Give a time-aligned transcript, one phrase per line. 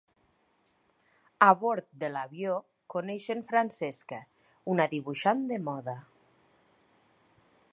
[1.47, 2.55] A bord de l'avió,
[2.93, 4.19] coneixen Francesca,
[4.75, 5.95] una dibuixant de moda.